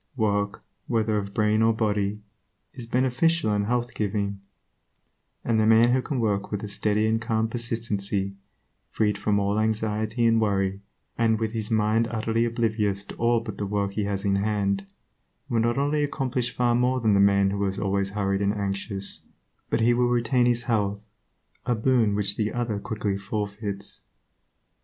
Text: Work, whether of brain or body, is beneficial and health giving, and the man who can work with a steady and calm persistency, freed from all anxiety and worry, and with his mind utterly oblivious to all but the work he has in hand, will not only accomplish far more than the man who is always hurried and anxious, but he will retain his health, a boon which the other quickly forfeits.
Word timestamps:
Work, 0.17 0.63
whether 0.87 1.19
of 1.19 1.31
brain 1.35 1.61
or 1.61 1.73
body, 1.73 2.21
is 2.73 2.87
beneficial 2.87 3.51
and 3.53 3.67
health 3.67 3.93
giving, 3.93 4.39
and 5.45 5.59
the 5.59 5.67
man 5.67 5.91
who 5.93 6.01
can 6.01 6.19
work 6.19 6.51
with 6.51 6.63
a 6.63 6.67
steady 6.67 7.05
and 7.05 7.21
calm 7.21 7.47
persistency, 7.47 8.33
freed 8.89 9.15
from 9.15 9.39
all 9.39 9.59
anxiety 9.59 10.25
and 10.25 10.41
worry, 10.41 10.81
and 11.19 11.39
with 11.39 11.51
his 11.51 11.69
mind 11.69 12.07
utterly 12.09 12.45
oblivious 12.45 13.03
to 13.03 13.15
all 13.17 13.41
but 13.41 13.59
the 13.59 13.67
work 13.67 13.91
he 13.91 14.05
has 14.05 14.25
in 14.25 14.37
hand, 14.37 14.87
will 15.49 15.59
not 15.61 15.77
only 15.77 16.03
accomplish 16.03 16.51
far 16.51 16.73
more 16.73 16.99
than 16.99 17.13
the 17.13 17.19
man 17.19 17.51
who 17.51 17.63
is 17.67 17.77
always 17.79 18.09
hurried 18.09 18.41
and 18.41 18.53
anxious, 18.55 19.21
but 19.69 19.81
he 19.81 19.93
will 19.93 20.09
retain 20.09 20.47
his 20.47 20.63
health, 20.63 21.09
a 21.67 21.75
boon 21.75 22.15
which 22.15 22.37
the 22.37 22.51
other 22.51 22.79
quickly 22.79 23.19
forfeits. 23.19 24.01